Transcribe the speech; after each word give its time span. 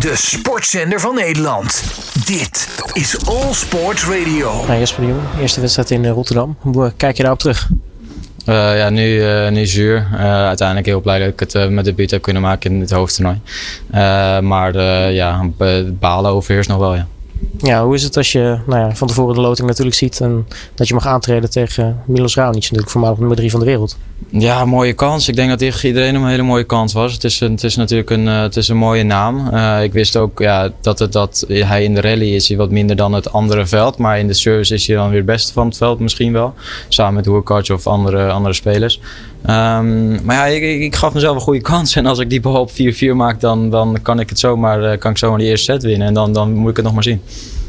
de 0.00 0.16
sportzender 0.16 1.00
van 1.00 1.14
Nederland. 1.14 1.84
Dit 2.26 2.68
is 2.92 3.26
All 3.26 3.52
Sports 3.52 4.04
Radio. 4.04 4.66
Nou, 4.66 4.78
Jesper 4.78 5.02
de 5.02 5.08
Jong, 5.08 5.20
eerste 5.40 5.60
wedstrijd 5.60 5.90
in 5.90 6.04
eh, 6.04 6.10
Rotterdam. 6.10 6.56
Hoe 6.60 6.92
kijk 6.96 7.16
je 7.16 7.22
daarop 7.22 7.40
terug? 7.40 7.68
Uh, 8.46 8.78
ja, 8.78 8.90
nu, 8.90 9.14
uh, 9.14 9.48
nu 9.48 9.66
zuur. 9.66 10.08
Uh, 10.12 10.20
uiteindelijk 10.20 10.86
heel 10.86 11.00
blij 11.00 11.18
dat 11.18 11.28
ik 11.28 11.40
het 11.40 11.54
uh, 11.54 11.66
met 11.66 11.84
debuut 11.84 12.10
heb 12.10 12.22
kunnen 12.22 12.42
maken 12.42 12.72
in 12.72 12.80
het 12.80 12.90
hoofdtoernooi. 12.90 13.40
maar 14.42 14.76
ja, 15.12 15.50
balen 15.98 16.30
overheerst 16.30 16.68
nog 16.68 16.78
wel, 16.78 16.94
ja. 16.94 17.06
Ja, 17.56 17.84
hoe 17.84 17.94
is 17.94 18.02
het 18.02 18.16
als 18.16 18.32
je 18.32 18.58
nou 18.66 18.80
ja, 18.80 18.94
van 18.94 19.08
tevoren 19.08 19.34
de 19.34 19.40
loting 19.40 19.68
natuurlijk 19.68 19.96
ziet 19.96 20.20
en 20.20 20.46
dat 20.74 20.88
je 20.88 20.94
mag 20.94 21.06
aantreden 21.06 21.50
tegen 21.50 22.02
Milos 22.06 22.34
Raonic, 22.34 22.62
natuurlijk 22.62 22.90
voormalig 22.90 23.18
nummer 23.18 23.36
3 23.36 23.50
van 23.50 23.60
de 23.60 23.66
wereld? 23.66 23.96
Ja, 24.30 24.64
mooie 24.64 24.92
kans. 24.92 25.28
Ik 25.28 25.36
denk 25.36 25.58
dat 25.58 25.84
iedereen 25.84 26.14
een 26.14 26.26
hele 26.26 26.42
mooie 26.42 26.64
kans 26.64 26.92
was. 26.92 27.12
Het 27.12 27.24
is, 27.24 27.40
een, 27.40 27.52
het 27.52 27.64
is 27.64 27.76
natuurlijk 27.76 28.10
een, 28.10 28.26
het 28.26 28.56
is 28.56 28.68
een 28.68 28.76
mooie 28.76 29.02
naam. 29.02 29.48
Uh, 29.52 29.82
ik 29.82 29.92
wist 29.92 30.16
ook 30.16 30.38
ja, 30.38 30.70
dat, 30.80 30.98
het, 30.98 31.12
dat 31.12 31.44
hij 31.48 31.84
in 31.84 31.94
de 31.94 32.00
rally 32.00 32.34
is 32.34 32.54
wat 32.54 32.70
minder 32.70 32.96
dan 32.96 33.12
het 33.12 33.32
andere 33.32 33.66
veld. 33.66 33.98
Maar 33.98 34.18
in 34.18 34.26
de 34.26 34.34
service 34.34 34.74
is 34.74 34.86
hij 34.86 34.96
dan 34.96 35.08
weer 35.08 35.16
het 35.16 35.26
beste 35.26 35.52
van 35.52 35.66
het 35.66 35.76
veld 35.76 35.98
misschien 35.98 36.32
wel. 36.32 36.54
Samen 36.88 37.14
met 37.14 37.26
Hoerkarts 37.26 37.70
of 37.70 37.86
andere, 37.86 38.30
andere 38.30 38.54
spelers. 38.54 39.00
Um, 39.42 40.24
maar 40.24 40.36
ja, 40.36 40.44
ik, 40.44 40.80
ik, 40.80 40.96
gaf 40.96 41.14
mezelf 41.14 41.34
een 41.34 41.42
goede 41.42 41.60
kans. 41.60 41.96
En 41.96 42.06
als 42.06 42.18
ik 42.18 42.30
die 42.30 42.40
bal 42.40 42.60
op 42.60 42.70
4-4 42.70 42.74
maak, 43.14 43.40
dan, 43.40 43.70
dan 43.70 43.98
kan 44.02 44.20
ik 44.20 44.28
het 44.28 44.38
zomaar, 44.38 44.98
kan 44.98 45.10
ik 45.10 45.18
zomaar 45.18 45.38
die 45.38 45.48
eerste 45.48 45.72
set 45.72 45.82
winnen. 45.82 46.06
En 46.06 46.14
dan, 46.14 46.32
dan 46.32 46.54
moet 46.54 46.70
ik 46.70 46.76
het 46.76 46.84
nog 46.84 46.94
maar 46.94 47.02
zien. 47.02 47.20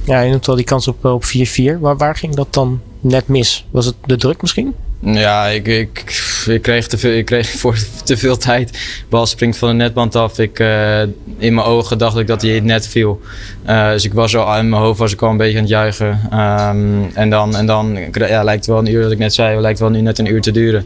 Ja, 0.04 0.22
je 0.22 0.32
noemt 0.32 0.46
wel 0.46 0.56
die 0.56 0.66
kans 0.66 0.88
op, 0.88 1.06
op 1.06 1.24
4-4. 1.24 1.80
Waar, 1.80 1.98
waar 1.98 2.16
ging 2.16 2.36
dat 2.36 2.54
dan 2.54 2.82
net 3.00 3.28
mis? 3.28 3.66
Was 3.72 3.86
het 3.86 3.96
de 4.06 4.18
druk 4.18 4.42
misschien? 4.42 4.76
Ja, 5.02 5.46
ik, 5.46 5.68
ik, 5.68 6.22
ik, 6.48 6.62
kreeg 6.62 6.88
te 6.88 6.98
veel, 6.98 7.12
ik 7.12 7.26
kreeg 7.26 7.50
voor 7.60 7.78
te 8.04 8.18
veel 8.18 8.38
tijd. 8.38 8.72
De 8.72 8.78
bal 9.10 9.26
springt 9.26 9.58
van 9.58 9.70
de 9.70 9.76
netband 9.76 10.16
af. 10.16 10.40
Ik, 10.40 10.60
uh, 10.60 11.02
in 11.38 11.54
mijn 11.54 11.68
ogen 11.68 11.98
dacht 11.98 12.18
ik 12.18 12.28
dat 12.28 12.42
hij 12.42 12.60
net 12.60 12.88
viel. 12.88 13.22
Uh, 13.70 13.90
dus 13.90 14.06
ik 14.06 14.14
was 14.14 14.36
al 14.36 14.58
in 14.58 14.70
mijn 14.70 14.82
hoofd 14.82 15.00
was 15.00 15.14
ik 15.14 15.22
al 15.22 15.30
een 15.30 15.38
beetje 15.38 15.56
aan 15.56 15.64
het 15.64 15.70
juichen. 15.70 16.20
Um, 16.34 17.10
en 17.14 17.30
dan, 17.30 17.56
en 17.56 17.66
dan 17.66 17.98
ja, 18.12 18.44
lijkt 18.44 18.66
wel 18.66 18.78
een 18.78 18.92
uur, 18.92 19.02
dat 19.02 19.12
ik 19.12 19.18
net 19.18 19.34
zei, 19.34 19.60
lijkt 19.60 19.80
wel 19.80 19.90
nu 19.90 20.02
net 20.02 20.20
een 20.20 20.32
uur 20.32 20.42
te 20.42 20.52
duren. 20.52 20.86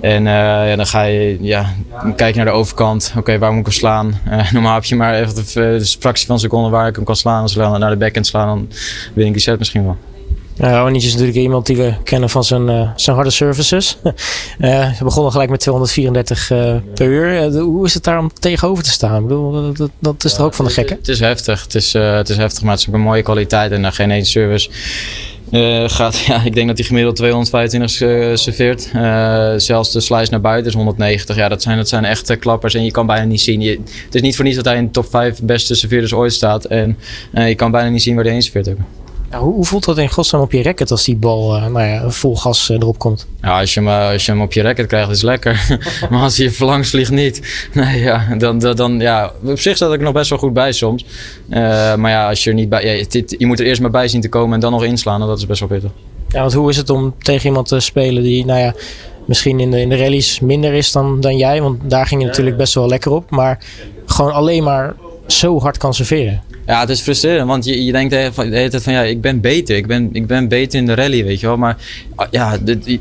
En 0.00 0.26
uh, 0.26 0.32
ja, 0.68 0.76
dan 0.76 0.86
ga 0.86 1.02
je, 1.02 1.36
ja, 1.40 1.74
kijk 2.16 2.34
naar 2.34 2.44
de 2.44 2.50
overkant. 2.50 3.14
Oké, 3.16 3.38
waar 3.38 3.50
moet 3.50 3.60
ik 3.60 3.66
hem 3.66 3.74
slaan? 3.74 4.20
normaal 4.52 4.74
heb 4.74 4.84
je 4.84 4.96
maar 4.96 5.14
even 5.14 5.34
de, 5.34 5.42
de 5.54 5.96
fractie 5.98 6.26
van 6.26 6.34
een 6.34 6.40
seconde 6.40 6.70
waar 6.70 6.88
ik 6.88 6.96
hem 6.96 7.04
kan 7.04 7.16
slaan. 7.16 7.42
Als 7.42 7.56
ik 7.56 7.78
naar 7.78 7.90
de 7.90 7.96
backhand 7.96 8.26
slaan, 8.26 8.46
dan 8.46 8.68
win 9.14 9.26
ik 9.26 9.32
die 9.32 9.42
set 9.42 9.58
misschien 9.58 9.84
wel. 9.84 9.96
Uh, 10.60 10.88
is 10.92 11.12
natuurlijk 11.12 11.36
iemand 11.36 11.66
die 11.66 11.76
we 11.76 11.94
kennen 12.04 12.30
van 12.30 12.44
zijn, 12.44 12.68
uh, 12.68 12.90
zijn 12.96 13.16
harde 13.16 13.30
services. 13.30 13.98
uh, 14.60 14.92
ze 14.92 15.04
begonnen 15.04 15.32
gelijk 15.32 15.50
met 15.50 15.60
234 15.60 16.46
per 16.94 17.06
uur. 17.06 17.52
hoe 17.52 17.86
is 17.86 17.94
het 17.94 18.04
daar 18.04 18.18
om 18.18 18.32
tegenover 18.38 18.84
te 18.84 18.90
staan? 18.90 19.16
Ik 19.22 19.28
bedoel, 19.28 19.72
dat, 19.72 19.90
dat 19.98 20.24
is 20.24 20.34
toch 20.34 20.46
ook 20.46 20.54
van 20.54 20.64
de 20.64 20.70
gekke? 20.70 20.94
Het 20.94 21.08
is 21.08 21.20
heftig. 21.20 21.62
Het 21.62 21.74
is, 21.74 21.92
het 21.92 22.28
is 22.28 22.36
heftig, 22.36 22.62
maar 22.62 22.72
het 22.72 22.80
is 22.80 22.88
ook 22.88 22.94
een 22.94 23.00
mooie 23.00 23.22
kwaliteit. 23.22 23.72
En 23.72 23.92
geen 23.92 24.10
één 24.10 24.26
service 24.26 24.70
gaat, 25.86 26.18
ja, 26.26 26.42
ik 26.44 26.54
denk 26.54 26.68
dat 26.68 26.76
hij 26.76 26.86
gemiddeld 26.86 27.16
225 27.16 28.38
serveert. 28.38 28.90
zelfs 29.62 29.92
de 29.92 30.00
slice 30.00 30.30
naar 30.30 30.40
buiten 30.40 30.70
is 30.70 30.76
190. 30.76 31.36
Ja, 31.36 31.48
dat 31.48 31.62
zijn, 31.62 31.76
dat 31.76 31.88
zijn 31.88 32.04
echte 32.04 32.36
klappers 32.36 32.74
en 32.74 32.84
je 32.84 32.90
kan 32.90 33.06
bijna 33.06 33.24
niet 33.24 33.40
zien. 33.40 33.60
Je, 33.60 33.80
het 34.04 34.14
is 34.14 34.20
niet 34.20 34.36
voor 34.36 34.44
niets 34.44 34.56
dat 34.56 34.64
hij 34.64 34.76
in 34.76 34.84
de 34.84 34.90
top 34.90 35.06
5 35.10 35.42
beste 35.42 35.74
serveerders 35.74 36.12
ooit 36.12 36.32
staat. 36.32 36.64
En 36.64 36.98
je 37.32 37.54
kan 37.54 37.70
bijna 37.70 37.88
niet 37.88 38.02
zien 38.02 38.14
waar 38.14 38.24
hij 38.24 38.32
heen 38.32 38.42
serveert 38.42 38.68
ook. 38.68 38.78
Ja, 39.30 39.38
hoe, 39.38 39.54
hoe, 39.54 39.64
voelt 39.64 39.84
dat 39.84 39.98
in 39.98 40.10
godsnaam 40.10 40.42
op 40.42 40.52
je 40.52 40.62
racket 40.62 40.90
als 40.90 41.04
die 41.04 41.16
bal 41.16 41.56
uh, 41.56 41.66
nou 41.66 41.86
ja, 41.86 42.10
vol 42.10 42.36
gas 42.36 42.70
uh, 42.70 42.76
erop 42.76 42.98
komt? 42.98 43.26
Ja, 43.42 43.60
als 43.60 43.74
je, 43.74 43.80
hem, 43.80 43.88
als 44.12 44.26
je 44.26 44.32
hem 44.32 44.40
op 44.40 44.52
je 44.52 44.62
racket 44.62 44.86
krijgt, 44.86 45.10
is 45.10 45.22
lekker. 45.22 45.78
maar 46.10 46.22
als 46.22 46.38
hij 46.38 46.50
verlangs 46.50 46.90
vliegt 46.90 47.10
niet, 47.10 47.42
nee, 47.74 48.00
ja, 48.00 48.26
dan, 48.38 48.58
dan, 48.58 48.76
dan, 48.76 49.00
ja, 49.00 49.32
op 49.44 49.58
zich 49.58 49.76
staat 49.76 49.92
ik 49.92 50.00
nog 50.00 50.12
best 50.12 50.30
wel 50.30 50.38
goed 50.38 50.52
bij 50.52 50.72
soms. 50.72 51.04
Uh, 51.48 51.56
maar 51.94 52.10
ja, 52.10 52.28
als 52.28 52.44
je 52.44 52.50
er 52.50 52.56
niet 52.56 52.68
bij, 52.68 52.98
ja, 52.98 53.04
dit, 53.08 53.34
je 53.38 53.46
moet 53.46 53.60
er 53.60 53.66
eerst 53.66 53.80
maar 53.80 53.90
bij 53.90 54.08
zien 54.08 54.20
te 54.20 54.28
komen 54.28 54.54
en 54.54 54.60
dan 54.60 54.72
nog 54.72 54.84
inslaan. 54.84 55.20
En 55.20 55.26
dat 55.26 55.38
is 55.38 55.46
best 55.46 55.60
wel 55.60 55.68
pittig. 55.68 55.90
Ja, 56.28 56.40
want 56.40 56.52
hoe 56.52 56.70
is 56.70 56.76
het 56.76 56.90
om 56.90 57.14
tegen 57.18 57.46
iemand 57.46 57.68
te 57.68 57.80
spelen 57.80 58.22
die, 58.22 58.44
nou 58.44 58.60
ja, 58.60 58.74
misschien 59.24 59.60
in 59.60 59.70
de, 59.70 59.80
in 59.80 59.88
de 59.88 59.96
rallies 59.96 60.40
minder 60.40 60.72
is 60.72 60.92
dan, 60.92 61.20
dan 61.20 61.36
jij? 61.36 61.62
Want 61.62 61.90
daar 61.90 62.06
ging 62.06 62.20
je 62.20 62.26
natuurlijk 62.26 62.56
best 62.56 62.74
wel 62.74 62.88
lekker 62.88 63.12
op. 63.12 63.30
Maar 63.30 63.58
gewoon 64.06 64.32
alleen 64.32 64.62
maar 64.62 64.94
zo 65.26 65.60
hard 65.60 65.78
kan 65.78 65.94
serveren. 65.94 66.42
Ja, 66.66 66.80
het 66.80 66.88
is 66.88 67.00
frustrerend, 67.00 67.48
want 67.48 67.64
je, 67.64 67.84
je 67.84 67.92
denkt 67.92 68.10
de 68.10 68.30
hele 68.34 68.68
tijd 68.68 68.82
van 68.82 68.92
ja, 68.92 69.02
ik 69.02 69.20
ben 69.20 69.40
beter. 69.40 69.76
Ik 69.76 69.86
ben, 69.86 70.08
ik 70.12 70.26
ben 70.26 70.48
beter 70.48 70.78
in 70.78 70.86
de 70.86 70.94
rally, 70.94 71.24
weet 71.24 71.40
je 71.40 71.46
wel. 71.46 71.56
Maar 71.56 71.76
ja, 72.30 72.58
de, 72.58 72.98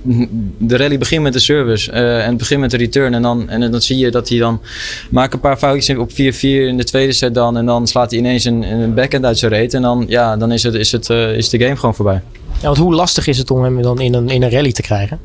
de 0.57 0.77
rally 0.77 0.97
begint 0.97 1.23
met 1.23 1.33
de 1.33 1.39
service 1.39 1.91
uh, 1.91 2.21
en 2.21 2.29
het 2.29 2.37
begint 2.37 2.59
met 2.59 2.71
de 2.71 2.77
return. 2.77 3.13
En 3.13 3.21
dan, 3.21 3.49
en 3.49 3.71
dan 3.71 3.81
zie 3.81 3.97
je 3.97 4.11
dat 4.11 4.29
hij 4.29 4.37
dan 4.37 4.61
maakt 5.09 5.33
een 5.33 5.39
paar 5.39 5.57
foutjes 5.57 5.97
op 5.97 6.11
4-4 6.11 6.13
in 6.41 6.77
de 6.77 6.83
tweede 6.83 7.13
set 7.13 7.33
dan. 7.33 7.57
En 7.57 7.65
dan 7.65 7.87
slaat 7.87 8.11
hij 8.11 8.19
ineens 8.19 8.45
een, 8.45 8.61
een 8.61 8.93
backhand 8.93 9.25
uit 9.25 9.37
zijn 9.37 9.51
reet. 9.51 9.73
En 9.73 9.81
dan, 9.81 10.05
ja, 10.07 10.37
dan 10.37 10.51
is, 10.51 10.63
het, 10.63 10.73
is, 10.73 10.91
het, 10.91 11.09
uh, 11.09 11.37
is 11.37 11.49
de 11.49 11.59
game 11.59 11.75
gewoon 11.75 11.95
voorbij. 11.95 12.21
Ja, 12.55 12.65
want 12.65 12.77
hoe 12.77 12.93
lastig 12.93 13.27
is 13.27 13.37
het 13.37 13.51
om 13.51 13.63
hem 13.63 13.81
dan 13.81 13.99
in 13.99 14.13
een, 14.13 14.29
in 14.29 14.43
een 14.43 14.49
rally 14.49 14.71
te 14.71 14.81
krijgen? 14.81 15.19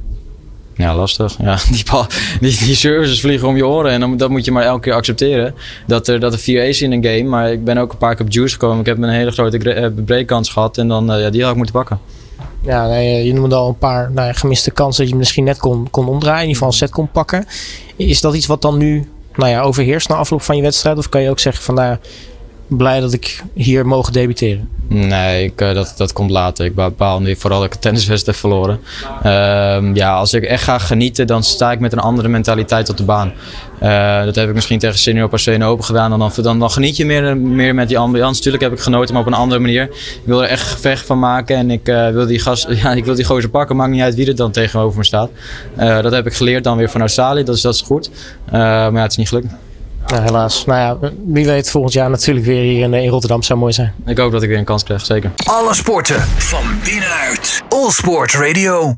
Ja, 0.80 0.94
lastig. 0.94 1.36
Ja, 1.38 1.58
die, 1.72 1.84
bal, 1.90 2.06
die, 2.40 2.58
die 2.58 2.74
services 2.74 3.20
vliegen 3.20 3.48
om 3.48 3.56
je 3.56 3.66
oren. 3.66 3.92
En 3.92 4.16
dat 4.16 4.30
moet 4.30 4.44
je 4.44 4.52
maar 4.52 4.64
elke 4.64 4.80
keer 4.80 4.92
accepteren. 4.92 5.54
Dat 5.86 6.08
er, 6.08 6.20
dat 6.20 6.32
er 6.32 6.38
4 6.38 6.68
ace 6.68 6.84
in 6.84 6.92
een 6.92 7.04
game. 7.04 7.22
Maar 7.22 7.52
ik 7.52 7.64
ben 7.64 7.78
ook 7.78 7.92
een 7.92 7.98
paar 7.98 8.14
keer 8.14 8.26
op 8.26 8.32
juice 8.32 8.52
gekomen. 8.52 8.80
Ik 8.80 8.86
heb 8.86 8.98
een 8.98 9.08
hele 9.08 9.30
grote 9.30 9.92
breakkans 10.04 10.48
gehad. 10.48 10.78
En 10.78 10.88
dan, 10.88 11.14
uh, 11.14 11.20
ja, 11.20 11.30
die 11.30 11.40
had 11.42 11.50
ik 11.50 11.56
moeten 11.56 11.74
pakken. 11.74 11.98
Ja, 12.62 12.86
nee, 12.86 13.24
je 13.24 13.32
noemde 13.32 13.54
al 13.54 13.68
een 13.68 13.78
paar 13.78 14.10
nou, 14.12 14.34
gemiste 14.34 14.70
kansen 14.70 15.02
dat 15.02 15.12
je 15.12 15.18
misschien 15.18 15.44
net 15.44 15.58
kon, 15.58 15.90
kon 15.90 16.08
omdraaien. 16.08 16.42
In 16.42 16.48
ieder 16.48 16.54
geval 16.54 16.68
een 16.68 16.78
set 16.78 16.90
kon 16.90 17.10
pakken. 17.10 17.46
Is 17.96 18.20
dat 18.20 18.34
iets 18.34 18.46
wat 18.46 18.62
dan 18.62 18.76
nu 18.76 19.08
nou 19.34 19.50
ja, 19.50 19.60
overheerst 19.60 20.08
na 20.08 20.14
afloop 20.14 20.42
van 20.42 20.56
je 20.56 20.62
wedstrijd? 20.62 20.98
Of 20.98 21.08
kan 21.08 21.22
je 21.22 21.30
ook 21.30 21.38
zeggen 21.38 21.64
van 21.64 21.74
nou, 21.74 21.96
blij 22.76 23.00
dat 23.00 23.12
ik 23.12 23.42
hier 23.54 23.86
mogen 23.86 24.12
debuteren? 24.12 24.68
Nee, 24.92 25.44
ik, 25.44 25.60
uh, 25.60 25.74
dat, 25.74 25.94
dat 25.96 26.12
komt 26.12 26.30
later. 26.30 26.64
Ik 26.64 26.74
bepaal 26.74 27.20
nu 27.20 27.36
vooral 27.36 27.60
dat 27.60 27.74
ik 27.74 27.84
een 27.84 28.20
heb 28.24 28.34
verloren. 28.34 28.80
Uh, 29.26 29.94
ja, 29.94 30.14
als 30.14 30.34
ik 30.34 30.44
echt 30.44 30.62
ga 30.62 30.78
genieten, 30.78 31.26
dan 31.26 31.42
sta 31.42 31.72
ik 31.72 31.80
met 31.80 31.92
een 31.92 31.98
andere 31.98 32.28
mentaliteit 32.28 32.88
op 32.88 32.96
de 32.96 33.04
baan. 33.04 33.32
Uh, 33.82 34.24
dat 34.24 34.34
heb 34.34 34.48
ik 34.48 34.54
misschien 34.54 34.78
tegen 34.78 34.98
Senior 34.98 35.28
Parceno 35.28 35.70
open 35.70 35.84
gedaan. 35.84 36.18
Dan, 36.18 36.32
dan, 36.42 36.58
dan 36.58 36.70
geniet 36.70 36.96
je 36.96 37.06
meer, 37.06 37.36
meer 37.36 37.74
met 37.74 37.88
die 37.88 37.98
ambiance. 37.98 38.34
Natuurlijk 38.34 38.62
heb 38.62 38.72
ik 38.72 38.80
genoten, 38.80 39.12
maar 39.14 39.22
op 39.22 39.28
een 39.28 39.34
andere 39.38 39.60
manier. 39.60 39.82
Ik 39.82 40.20
wil 40.24 40.42
er 40.42 40.48
echt 40.48 40.68
gevecht 40.68 41.06
van 41.06 41.18
maken 41.18 41.56
en 41.56 41.70
ik, 41.70 41.86
wil 42.12 42.26
die 42.26 42.38
gas, 42.38 42.66
ja, 42.82 42.92
ik 42.92 43.04
wil 43.04 43.14
die 43.14 43.24
gozer 43.24 43.50
pakken. 43.50 43.76
Maakt 43.76 43.90
niet 43.90 44.02
uit 44.02 44.14
wie 44.14 44.26
er 44.26 44.36
dan 44.36 44.50
tegenover 44.50 44.98
me 44.98 45.04
staat. 45.04 45.30
dat 45.76 46.12
heb 46.12 46.26
ik 46.26 46.32
geleerd 46.32 46.64
dan 46.64 46.76
weer 46.76 46.90
van 46.90 47.00
Australië, 47.00 47.44
dat 47.44 47.56
is, 47.56 47.60
dat 47.60 47.74
is 47.74 47.80
goed. 47.80 48.10
maar 48.50 48.92
ja, 48.92 49.02
het 49.02 49.10
is 49.10 49.16
niet 49.16 49.28
gelukt. 49.28 49.46
Nou, 50.10 50.22
helaas. 50.22 50.64
Nou 50.64 50.78
ja, 50.80 51.10
wie 51.26 51.46
weet 51.46 51.70
volgend 51.70 51.92
jaar 51.92 52.10
natuurlijk 52.10 52.46
weer 52.46 52.62
hier 52.62 52.82
in, 52.82 52.94
in 52.94 53.08
Rotterdam 53.08 53.42
zou 53.42 53.58
mooi 53.58 53.72
zijn. 53.72 53.94
Ik 54.06 54.18
hoop 54.18 54.32
dat 54.32 54.42
ik 54.42 54.48
weer 54.48 54.58
een 54.58 54.64
kans 54.64 54.84
krijg, 54.84 55.04
zeker. 55.06 55.30
Alle 55.44 55.74
sporten 55.74 56.20
van 56.20 56.64
binnenuit. 56.84 57.62
All 57.68 57.90
Sport 57.90 58.32
Radio. 58.32 58.88